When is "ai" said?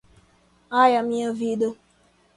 0.81-0.95